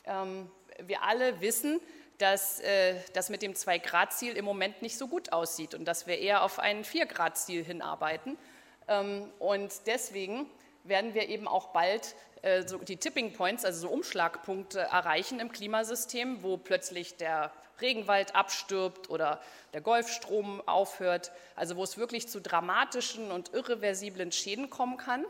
[0.06, 1.80] Ähm, wir alle wissen,
[2.18, 6.18] dass äh, das mit dem 2-Grad-Ziel im Moment nicht so gut aussieht und dass wir
[6.18, 8.38] eher auf ein 4-Grad-Ziel hinarbeiten.
[8.86, 10.48] Ähm, und deswegen
[10.84, 15.50] werden wir eben auch bald äh, so die Tipping Points, also so Umschlagpunkte erreichen im
[15.50, 19.40] Klimasystem, wo plötzlich der Regenwald abstirbt oder
[19.72, 25.24] der Golfstrom aufhört, also wo es wirklich zu dramatischen und irreversiblen Schäden kommen kann.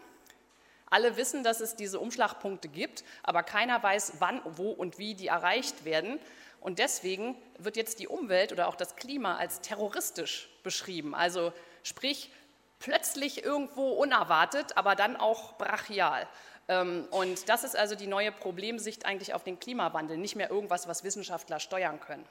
[0.90, 5.28] Alle wissen, dass es diese Umschlagpunkte gibt, aber keiner weiß, wann, wo und wie die
[5.28, 6.18] erreicht werden.
[6.60, 11.14] Und deswegen wird jetzt die Umwelt oder auch das Klima als terroristisch beschrieben.
[11.14, 12.30] Also sprich,
[12.78, 16.28] plötzlich irgendwo unerwartet, aber dann auch brachial.
[16.68, 20.88] Ähm, und das ist also die neue Problemsicht eigentlich auf den Klimawandel, nicht mehr irgendwas,
[20.88, 22.24] was Wissenschaftler steuern können.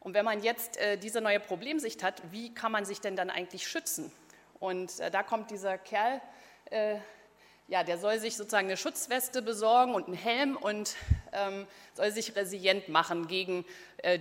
[0.00, 3.30] Und wenn man jetzt äh, diese neue Problemsicht hat, wie kann man sich denn dann
[3.30, 4.10] eigentlich schützen?
[4.58, 6.20] Und äh, da kommt dieser Kerl,
[6.70, 6.96] äh,
[7.68, 10.96] ja, der soll sich sozusagen eine Schutzweste besorgen und einen Helm und
[11.32, 13.64] ähm, soll sich resilient machen gegen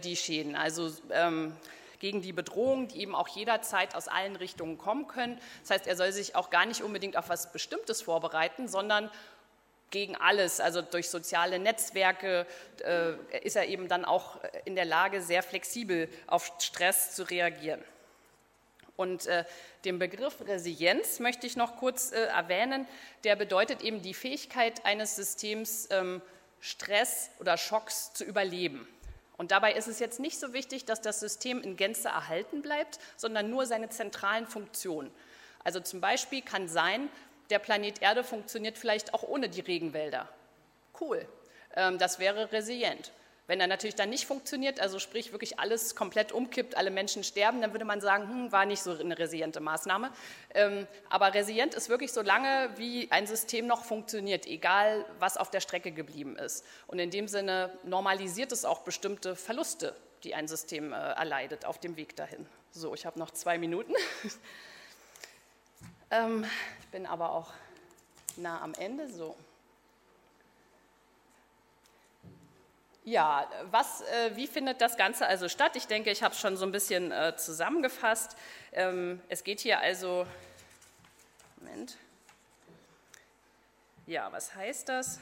[0.04, 1.58] die Schäden, also ähm,
[2.02, 5.40] gegen die Bedrohungen, die eben auch jederzeit aus allen Richtungen kommen können.
[5.62, 9.10] Das heißt, er soll sich auch gar nicht unbedingt auf was Bestimmtes vorbereiten, sondern
[9.92, 10.60] gegen alles.
[10.60, 12.48] Also durch soziale Netzwerke
[12.84, 13.14] äh,
[13.46, 17.84] ist er eben dann auch in der Lage, sehr flexibel auf Stress zu reagieren.
[18.96, 19.46] Und äh,
[19.86, 22.88] den Begriff Resilienz möchte ich noch kurz äh, erwähnen.
[23.24, 26.22] Der bedeutet eben die Fähigkeit eines Systems, ähm,
[26.60, 28.88] Stress oder Schocks zu überleben.
[29.42, 33.00] Und dabei ist es jetzt nicht so wichtig, dass das System in Gänze erhalten bleibt,
[33.18, 35.10] sondern nur seine zentralen Funktionen.
[35.64, 37.10] Also zum Beispiel kann sein,
[37.50, 40.30] der Planet Erde funktioniert vielleicht auch ohne die Regenwälder.
[41.00, 41.28] Cool,
[41.76, 43.12] ähm, das wäre resilient.
[43.48, 47.62] Wenn er natürlich dann nicht funktioniert, also sprich wirklich alles komplett umkippt, alle Menschen sterben,
[47.62, 50.12] dann würde man sagen, hm, war nicht so eine resiliente Maßnahme.
[50.54, 55.50] Ähm, aber resilient ist wirklich so lange, wie ein System noch funktioniert, egal was auf
[55.50, 56.66] der Strecke geblieben ist.
[56.88, 61.80] Und in dem Sinne normalisiert es auch bestimmte Verluste, die ein System äh, erleidet auf
[61.80, 62.46] dem Weg dahin.
[62.72, 63.94] So, ich habe noch zwei Minuten.
[66.14, 66.46] Ähm,
[66.82, 67.54] ich bin aber auch
[68.36, 69.08] nah am Ende.
[69.08, 69.36] So.
[73.04, 75.76] Ja, was, äh, wie findet das Ganze also statt?
[75.76, 78.36] Ich denke, ich habe es schon so ein bisschen äh, zusammengefasst.
[78.74, 80.28] Ähm, es geht hier also,
[81.58, 81.98] Moment,
[84.06, 85.20] ja, was heißt das?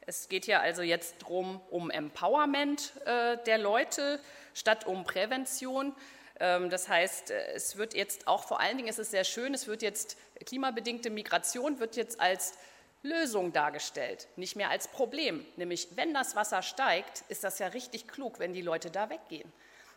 [0.00, 4.18] Es geht hier also jetzt drum um Empowerment äh, der Leute
[4.52, 5.94] statt um Prävention.
[6.40, 9.54] Ähm, das heißt, äh, es wird jetzt auch vor allen Dingen, es ist sehr schön,
[9.54, 12.54] es wird jetzt klimabedingte Migration wird jetzt als
[13.02, 15.46] Lösung dargestellt, nicht mehr als Problem.
[15.56, 19.50] Nämlich, wenn das Wasser steigt, ist das ja richtig klug, wenn die Leute da weggehen.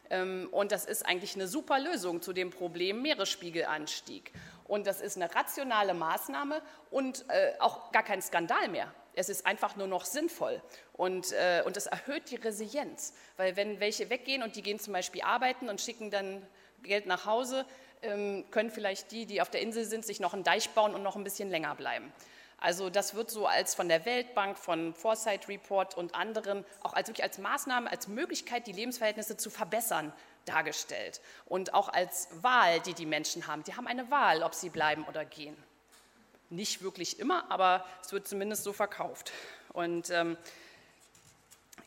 [0.09, 4.31] Ähm, und das ist eigentlich eine super Lösung zu dem Problem Meeresspiegelanstieg.
[4.65, 6.61] Und das ist eine rationale Maßnahme
[6.91, 8.93] und äh, auch gar kein Skandal mehr.
[9.15, 10.61] Es ist einfach nur noch sinnvoll
[10.93, 14.93] und, äh, und es erhöht die Resilienz, weil wenn welche weggehen und die gehen zum
[14.93, 16.43] Beispiel arbeiten und schicken dann
[16.81, 17.65] Geld nach Hause,
[18.01, 21.03] ähm, können vielleicht die, die auf der Insel sind, sich noch einen Deich bauen und
[21.03, 22.11] noch ein bisschen länger bleiben.
[22.63, 27.09] Also das wird so als von der Weltbank, von Foresight Report und anderen auch als
[27.09, 30.13] wirklich als Maßnahme, als Möglichkeit, die Lebensverhältnisse zu verbessern,
[30.45, 31.19] dargestellt.
[31.45, 33.65] Und auch als Wahl, die die Menschen haben.
[33.65, 35.57] Die haben eine Wahl, ob sie bleiben oder gehen.
[36.49, 39.33] Nicht wirklich immer, aber es wird zumindest so verkauft.
[39.73, 40.37] Und ähm,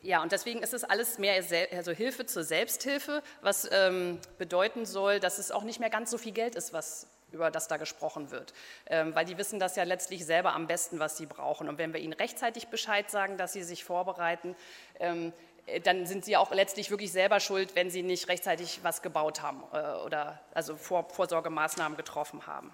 [0.03, 5.19] ja, und deswegen ist es alles mehr also Hilfe zur Selbsthilfe, was ähm, bedeuten soll,
[5.19, 7.07] dass es auch nicht mehr ganz so viel Geld ist, was
[7.37, 8.53] über das da gesprochen wird,
[8.87, 11.69] ähm, weil die wissen das ja letztlich selber am besten, was sie brauchen.
[11.69, 14.55] Und wenn wir ihnen rechtzeitig Bescheid sagen, dass sie sich vorbereiten,
[14.99, 15.31] ähm,
[15.67, 19.41] äh, dann sind sie auch letztlich wirklich selber schuld, wenn sie nicht rechtzeitig was gebaut
[19.41, 22.71] haben äh, oder also Vor Vorsorgemaßnahmen getroffen haben.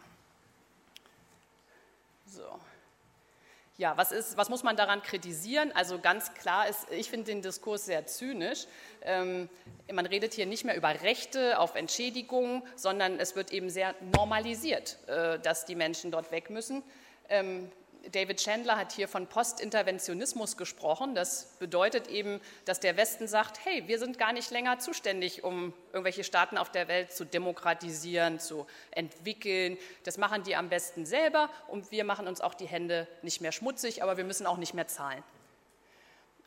[2.26, 2.60] So.
[3.84, 5.74] Ja, was, ist, was muss man daran kritisieren?
[5.74, 8.66] Also ganz klar ist, ich finde den Diskurs sehr zynisch.
[9.02, 9.50] Ähm,
[9.92, 15.00] man redet hier nicht mehr über Rechte auf Entschädigung, sondern es wird eben sehr normalisiert,
[15.08, 16.82] äh, dass die Menschen dort weg müssen.
[17.28, 17.70] Ähm,
[18.12, 21.16] David Chandler hat hier von Postinterventionismus gesprochen.
[21.16, 25.74] Das bedeutet eben, dass der Westen sagt, hey, wir sind gar nicht länger zuständig, um
[25.94, 29.78] irgendwelche Staaten auf der Welt zu demokratisieren, zu entwickeln.
[30.04, 33.54] Das machen die am besten selber und wir machen uns auch die Hände nicht mehr
[33.54, 35.24] schmutzig, aber wir müssen auch nicht mehr zahlen.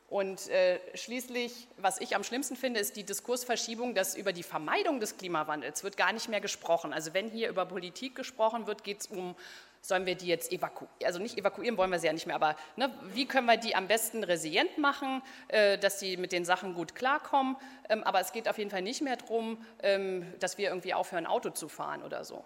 [0.09, 5.01] Und äh, schließlich, was ich am schlimmsten finde, ist die Diskursverschiebung, dass über die Vermeidung
[5.01, 6.93] des Klimawandels wird gar nicht mehr gesprochen.
[6.93, 9.35] Also wenn hier über Politik gesprochen wird, geht es um,
[9.81, 12.55] sollen wir die jetzt evakuieren, also nicht evakuieren wollen wir sie ja nicht mehr, aber
[12.75, 16.73] ne, wie können wir die am besten resilient machen, äh, dass sie mit den Sachen
[16.73, 17.55] gut klarkommen.
[17.89, 21.25] Ähm, aber es geht auf jeden Fall nicht mehr darum, ähm, dass wir irgendwie aufhören,
[21.25, 22.43] Auto zu fahren oder so.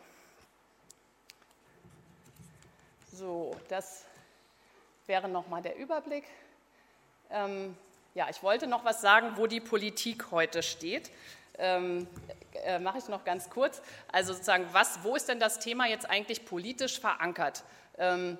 [3.12, 4.06] So, das
[5.06, 6.24] wäre nochmal der Überblick.
[7.30, 7.76] Ähm,
[8.14, 11.12] ja, ich wollte noch was sagen, wo die Politik heute steht.
[11.58, 12.08] Ähm,
[12.66, 13.82] äh, Mache ich noch ganz kurz.
[14.12, 17.64] Also sozusagen, was, wo ist denn das Thema jetzt eigentlich politisch verankert?
[17.98, 18.38] Ähm,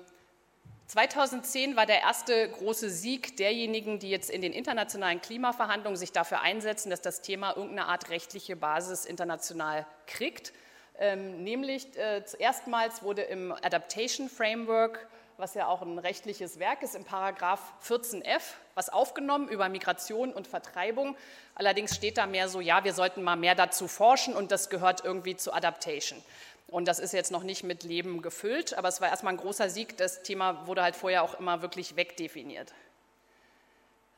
[0.86, 6.42] 2010 war der erste große Sieg derjenigen, die jetzt in den internationalen Klimaverhandlungen sich dafür
[6.42, 10.52] einsetzen, dass das Thema irgendeine Art rechtliche Basis international kriegt.
[10.98, 15.08] Ähm, nämlich äh, erstmals wurde im Adaptation Framework
[15.42, 18.42] was ja auch ein rechtliches Werk ist, im Paragraph 14f,
[18.76, 21.16] was aufgenommen über Migration und Vertreibung.
[21.56, 25.04] Allerdings steht da mehr so, ja, wir sollten mal mehr dazu forschen und das gehört
[25.04, 26.22] irgendwie zu Adaptation.
[26.68, 29.68] Und das ist jetzt noch nicht mit Leben gefüllt, aber es war erstmal ein großer
[29.68, 29.96] Sieg.
[29.96, 32.72] Das Thema wurde halt vorher auch immer wirklich wegdefiniert.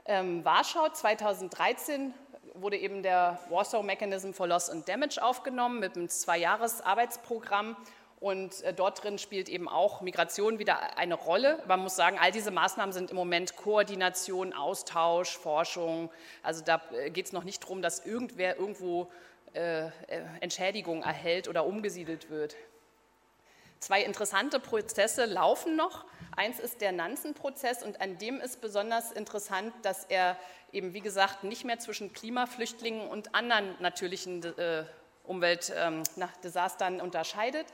[0.04, 2.12] Ähm, Warschau 2013
[2.52, 7.76] wurde eben der Warsaw Mechanism for Loss and Damage aufgenommen mit einem Zwei-Jahres-Arbeitsprogramm
[8.24, 11.62] und äh, dort drin spielt eben auch Migration wieder eine Rolle.
[11.68, 16.10] Man muss sagen, all diese Maßnahmen sind im Moment Koordination, Austausch, Forschung.
[16.42, 19.12] Also da äh, geht es noch nicht darum, dass irgendwer irgendwo
[19.52, 19.90] äh,
[20.40, 22.56] Entschädigung erhält oder umgesiedelt wird.
[23.78, 26.06] Zwei interessante Prozesse laufen noch.
[26.34, 30.38] Eins ist der Nansen-Prozess und an dem ist besonders interessant, dass er
[30.72, 34.86] eben, wie gesagt, nicht mehr zwischen Klimaflüchtlingen und anderen natürlichen äh,
[35.24, 37.66] Umweltdesastern ähm, unterscheidet,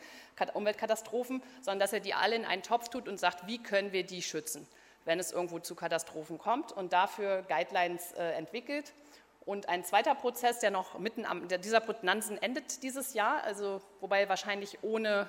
[0.54, 4.04] Umweltkatastrophen, sondern dass er die alle in einen Topf tut und sagt, wie können wir
[4.04, 4.66] die schützen,
[5.04, 8.92] wenn es irgendwo zu Katastrophen kommt und dafür Guidelines äh, entwickelt.
[9.44, 14.28] Und ein zweiter Prozess, der noch mitten am, dieser Nansen endet dieses Jahr, also wobei
[14.28, 15.28] wahrscheinlich ohne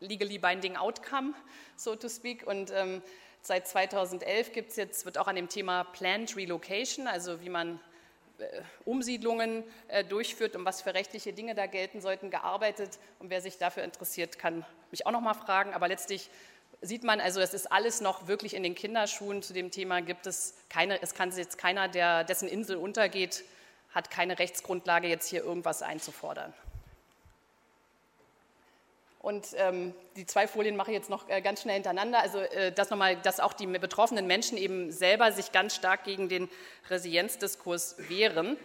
[0.00, 1.34] legally binding outcome,
[1.76, 2.46] so to speak.
[2.46, 3.02] Und ähm,
[3.40, 7.80] seit 2011 gibt es jetzt, wird auch an dem Thema Planned Relocation, also wie man
[8.84, 12.98] Umsiedlungen äh, durchführt und was für rechtliche Dinge da gelten sollten, gearbeitet.
[13.18, 15.74] Und wer sich dafür interessiert, kann mich auch noch mal fragen.
[15.74, 16.30] Aber letztlich
[16.80, 19.42] sieht man, also es ist alles noch wirklich in den Kinderschuhen.
[19.42, 23.44] Zu dem Thema gibt es keine, es kann jetzt keiner, der, dessen Insel untergeht,
[23.90, 26.54] hat keine Rechtsgrundlage, jetzt hier irgendwas einzufordern.
[29.20, 32.20] Und ähm, die zwei Folien mache ich jetzt noch äh, ganz schnell hintereinander.
[32.20, 36.28] Also äh, das nochmal, dass auch die betroffenen Menschen eben selber sich ganz stark gegen
[36.28, 36.48] den
[36.88, 38.56] Resilienzdiskurs wehren.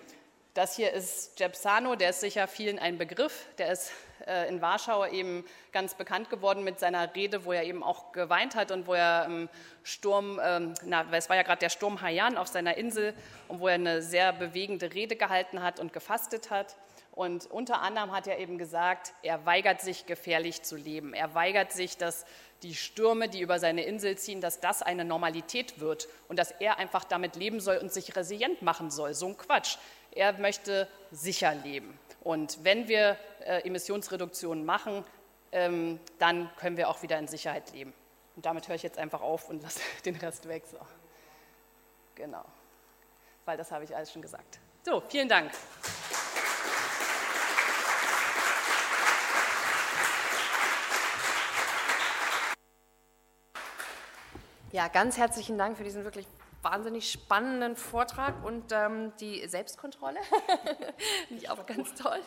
[0.53, 3.47] Das hier ist Jebsano, der ist sicher vielen ein Begriff.
[3.57, 3.91] Der ist
[4.27, 8.53] äh, in Warschau eben ganz bekannt geworden mit seiner Rede, wo er eben auch geweint
[8.53, 9.49] hat und wo er im
[9.81, 13.15] Sturm, ähm, na, es war ja gerade der Sturm Haiyan auf seiner Insel
[13.47, 16.75] und wo er eine sehr bewegende Rede gehalten hat und gefastet hat.
[17.15, 21.13] Und unter anderem hat er eben gesagt, er weigert sich gefährlich zu leben.
[21.13, 22.25] Er weigert sich, dass
[22.63, 26.79] die Stürme, die über seine Insel ziehen, dass das eine Normalität wird und dass er
[26.79, 29.13] einfach damit leben soll und sich resilient machen soll.
[29.13, 29.77] So ein Quatsch.
[30.11, 31.99] Er möchte sicher leben.
[32.21, 35.03] Und wenn wir äh, Emissionsreduktionen machen,
[35.51, 37.93] ähm, dann können wir auch wieder in Sicherheit leben.
[38.35, 40.63] Und damit höre ich jetzt einfach auf und lasse den Rest weg.
[40.65, 40.79] So.
[42.15, 42.45] Genau.
[43.45, 44.59] Weil das habe ich alles schon gesagt.
[44.83, 45.51] So, vielen Dank.
[54.73, 56.25] Ja, ganz herzlichen Dank für diesen wirklich
[56.63, 60.17] wahnsinnig spannenden Vortrag und ähm, die Selbstkontrolle.
[61.27, 62.19] Finde ich auch ganz toll.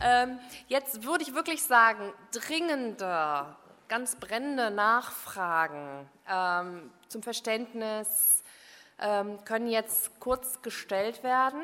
[0.00, 3.54] Ähm, jetzt würde ich wirklich sagen, dringende,
[3.88, 8.42] ganz brennende Nachfragen ähm, zum Verständnis
[8.98, 11.60] ähm, können jetzt kurz gestellt werden.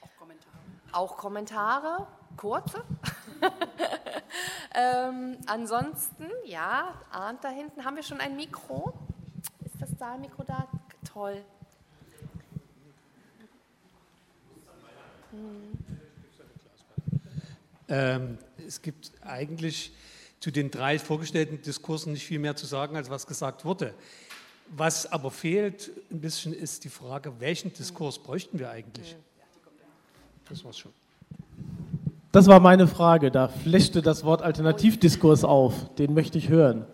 [0.00, 0.56] Auch Kommentare.
[0.92, 2.06] Auch Kommentare,
[2.38, 2.82] kurze.
[4.76, 8.92] Ähm, ansonsten, ja, ahnt da hinten, haben wir schon ein Mikro?
[10.04, 10.68] Das Saalmikro da?
[11.12, 11.42] Toll.
[17.88, 19.92] Ähm, es gibt eigentlich
[20.40, 23.94] zu den drei vorgestellten Diskursen nicht viel mehr zu sagen, als was gesagt wurde.
[24.68, 29.16] Was aber fehlt ein bisschen ist die Frage, welchen Diskurs bräuchten wir eigentlich?
[30.48, 30.92] Das war's schon.
[32.32, 33.30] Das war meine Frage.
[33.30, 35.94] Da flechte das Wort Alternativdiskurs auf.
[35.94, 36.86] Den möchte ich hören.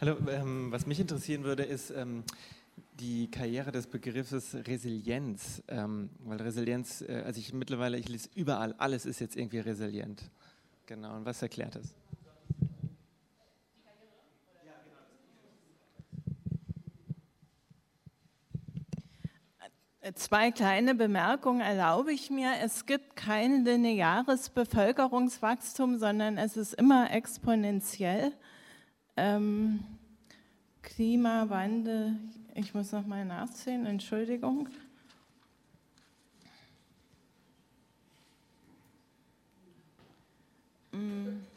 [0.00, 2.22] Hallo, ähm, was mich interessieren würde, ist ähm,
[3.00, 5.60] die Karriere des Begriffes Resilienz.
[5.66, 10.22] Ähm, weil Resilienz, äh, also ich mittlerweile, ich lese überall, alles ist jetzt irgendwie resilient.
[10.86, 11.96] Genau, und was erklärt das?
[20.14, 22.52] Zwei kleine Bemerkungen erlaube ich mir.
[22.62, 28.32] Es gibt kein lineares Bevölkerungswachstum, sondern es ist immer exponentiell.
[29.20, 29.80] Ähm,
[30.80, 32.14] Klimawandel,
[32.54, 34.68] ich muss noch mal nachsehen, Entschuldigung.
[40.92, 41.47] Mm.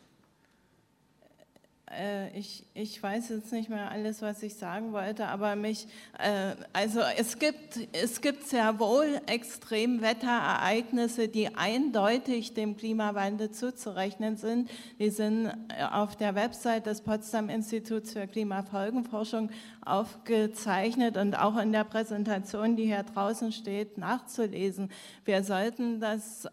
[1.98, 5.88] Äh, ich, ich weiß jetzt nicht mehr alles, was ich sagen wollte, aber mich,
[6.20, 14.70] äh, also es gibt, es gibt sehr wohl Extremwetterereignisse, die eindeutig dem Klimawandel zuzurechnen sind.
[15.00, 19.50] Die sind äh, auf der Website des Potsdam Instituts für Klimafolgenforschung
[19.86, 24.92] aufgezeichnet und auch in der Präsentation, die hier draußen steht, nachzulesen.
[25.26, 26.48] Wir sollten das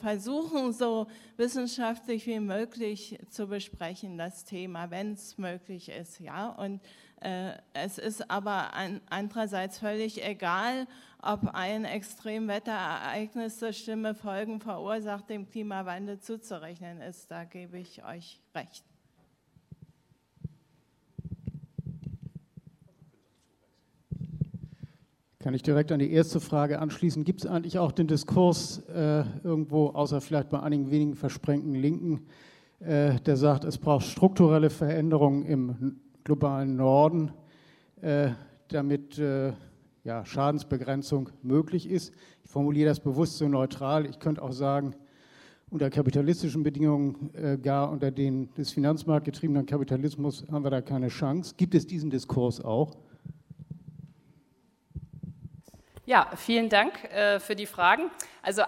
[0.00, 1.06] versuchen, so
[1.40, 6.20] wissenschaftlich wie möglich zu besprechen, das Thema, wenn es möglich ist.
[6.20, 6.50] Ja?
[6.50, 6.82] Und
[7.22, 10.86] äh, es ist aber an, andererseits völlig egal,
[11.22, 17.30] ob ein Extremwetterereignis der Stimme Folgen verursacht, dem Klimawandel zuzurechnen ist.
[17.30, 18.89] Da gebe ich euch recht.
[25.42, 27.24] Kann ich direkt an die erste Frage anschließen?
[27.24, 32.26] Gibt es eigentlich auch den Diskurs äh, irgendwo, außer vielleicht bei einigen wenigen versprengten Linken,
[32.80, 37.32] äh, der sagt, es braucht strukturelle Veränderungen im globalen Norden,
[38.02, 38.32] äh,
[38.68, 39.54] damit äh,
[40.04, 42.12] ja, Schadensbegrenzung möglich ist?
[42.44, 44.04] Ich formuliere das bewusst so neutral.
[44.04, 44.94] Ich könnte auch sagen,
[45.70, 51.54] unter kapitalistischen Bedingungen, äh, gar unter den des Finanzmarktgetriebenen Kapitalismus, haben wir da keine Chance.
[51.56, 52.98] Gibt es diesen Diskurs auch?
[56.10, 58.10] Ja, vielen Dank äh, für die Fragen.
[58.42, 58.64] Also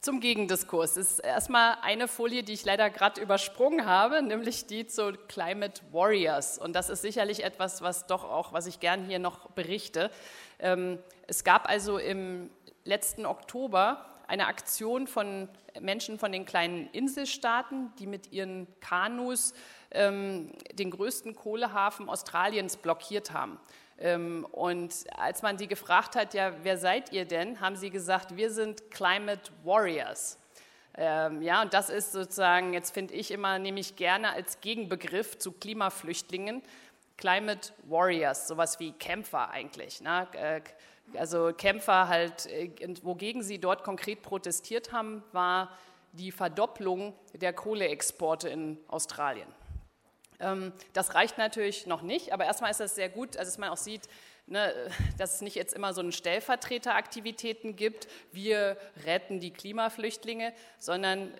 [0.00, 5.12] zum Gegendiskurs ist erstmal eine Folie, die ich leider gerade übersprungen habe, nämlich die zu
[5.28, 6.58] Climate Warriors.
[6.58, 10.10] Und das ist sicherlich etwas, was doch auch, was ich gern hier noch berichte.
[10.58, 12.50] Ähm, es gab also im
[12.82, 15.48] letzten Oktober eine Aktion von
[15.80, 19.54] Menschen von den kleinen Inselstaaten, die mit ihren Kanus
[19.92, 23.60] ähm, den größten Kohlehafen Australiens blockiert haben.
[24.00, 28.36] Ähm, und als man die gefragt hat, ja, wer seid ihr denn, haben sie gesagt,
[28.36, 30.38] wir sind Climate Warriors.
[30.96, 35.38] Ähm, ja, und das ist sozusagen, jetzt finde ich immer, nehme ich gerne als Gegenbegriff
[35.38, 36.62] zu Klimaflüchtlingen,
[37.16, 40.00] Climate Warriors, sowas wie Kämpfer eigentlich.
[40.00, 40.26] Ne?
[40.32, 40.62] Äh,
[41.16, 42.70] also Kämpfer halt, äh,
[43.02, 45.76] wogegen sie dort konkret protestiert haben, war
[46.12, 49.46] die Verdopplung der Kohleexporte in Australien.
[50.40, 53.70] Ähm, das reicht natürlich noch nicht, aber erstmal ist das sehr gut, also dass man
[53.70, 54.08] auch sieht,
[54.46, 54.72] ne,
[55.18, 61.32] dass es nicht jetzt immer so einen Stellvertreteraktivitäten gibt, wir retten die Klimaflüchtlinge, sondern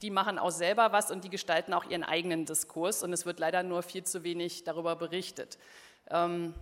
[0.00, 3.40] die machen auch selber was und die gestalten auch ihren eigenen Diskurs und es wird
[3.40, 5.58] leider nur viel zu wenig darüber berichtet.
[6.10, 6.54] Ähm,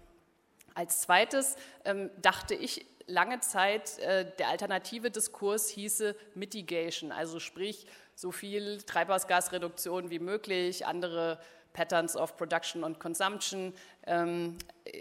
[0.74, 7.86] als zweites ähm, dachte ich lange Zeit, äh, der alternative Diskurs hieße Mitigation, also sprich
[8.14, 11.38] so viel Treibhausgasreduktion wie möglich, andere
[11.73, 13.73] Patterns of Production und Consumption,
[14.07, 14.59] ähm,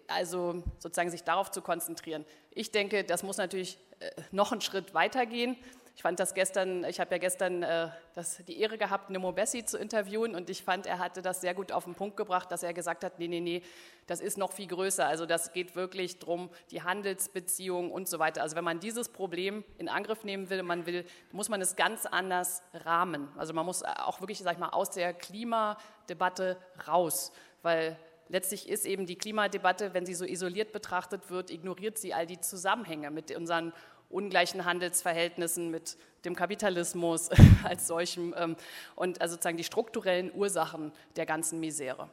[0.08, 2.26] also sozusagen sich darauf zu konzentrieren.
[2.52, 5.58] Ich denke, das muss natürlich äh, noch einen Schritt weitergehen.
[6.00, 9.66] Ich fand das gestern, ich habe ja gestern äh, das, die Ehre gehabt, Nemo Bessi
[9.66, 12.64] zu interviewen und ich fand, er hatte das sehr gut auf den Punkt gebracht, dass
[12.64, 13.62] er gesagt hat, nee, nee, nee,
[14.08, 15.06] das ist noch viel größer.
[15.06, 18.44] Also das geht wirklich darum, die Handelsbeziehungen und so weiter.
[18.44, 22.06] Also wenn man dieses Problem in Angriff nehmen will, man will, muss man es ganz
[22.06, 23.28] anders rahmen.
[23.36, 26.56] Also man muss auch wirklich, sag ich mal, aus der Klimadebatte
[26.88, 32.14] raus, weil letztlich ist eben die Klimadebatte, wenn sie so isoliert betrachtet wird, ignoriert sie
[32.14, 33.74] all die Zusammenhänge mit unseren
[34.10, 37.30] ungleichen Handelsverhältnissen, mit dem Kapitalismus
[37.64, 38.56] als solchem ähm,
[38.96, 42.10] und also sozusagen die strukturellen Ursachen der ganzen Misere.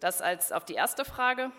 [0.00, 1.50] Das als auf die erste Frage.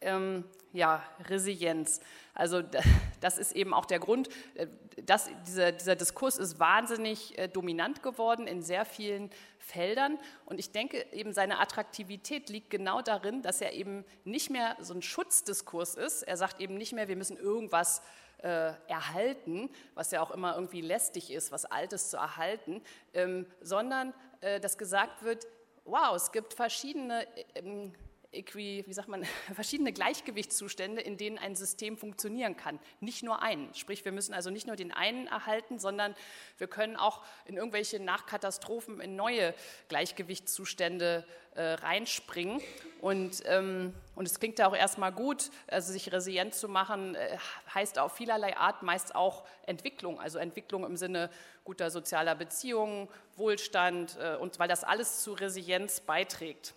[0.00, 2.00] Ähm, ja, Resilienz.
[2.32, 2.62] Also
[3.20, 4.66] das ist eben auch der Grund, äh,
[5.04, 10.18] dass dieser, dieser Diskurs ist wahnsinnig äh, dominant geworden in sehr vielen Feldern.
[10.46, 14.94] Und ich denke, eben seine Attraktivität liegt genau darin, dass er eben nicht mehr so
[14.94, 16.22] ein Schutzdiskurs ist.
[16.22, 18.02] Er sagt eben nicht mehr, wir müssen irgendwas äh,
[18.42, 22.82] erhalten, was ja auch immer irgendwie lästig ist, was Altes zu erhalten,
[23.14, 25.46] ähm, sondern äh, dass gesagt wird,
[25.84, 27.92] wow, es gibt verschiedene ähm,
[28.32, 29.24] Equi, wie sagt man,
[29.54, 32.78] verschiedene Gleichgewichtszustände, in denen ein System funktionieren kann.
[33.00, 33.74] Nicht nur einen.
[33.74, 36.14] Sprich, wir müssen also nicht nur den einen erhalten, sondern
[36.58, 39.52] wir können auch in irgendwelche Nachkatastrophen in neue
[39.88, 42.60] Gleichgewichtszustände äh, reinspringen.
[43.00, 47.36] Und, ähm, und es klingt ja auch erstmal gut, also sich resilient zu machen, äh,
[47.74, 51.30] heißt auf vielerlei Art meist auch Entwicklung, also Entwicklung im Sinne
[51.64, 56.74] guter sozialer Beziehungen, Wohlstand äh, und weil das alles zu Resilienz beiträgt.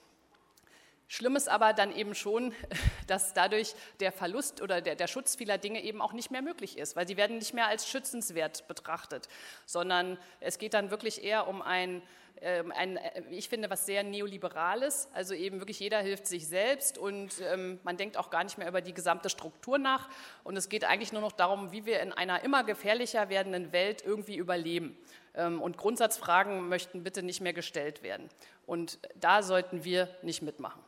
[1.08, 2.54] Schlimm ist aber dann eben schon,
[3.08, 6.78] dass dadurch der Verlust oder der, der, Schutz vieler Dinge eben auch nicht mehr möglich
[6.78, 9.28] ist, weil sie werden nicht mehr als schützenswert betrachtet,
[9.66, 12.02] sondern es geht dann wirklich eher um ein,
[12.42, 13.00] ähm, ein
[13.30, 17.98] ich finde, was sehr neoliberales, also eben wirklich jeder hilft sich selbst und ähm, man
[17.98, 20.10] denkt auch gar nicht mehr über die gesamte Struktur nach
[20.44, 24.04] und es geht eigentlich nur noch darum, wie wir in einer immer gefährlicher werdenden Welt
[24.06, 24.98] irgendwie überleben.
[25.36, 28.30] Ähm, und Grundsatzfragen möchten bitte nicht mehr gestellt werden.
[28.66, 30.82] Und da sollten wir nicht mitmachen.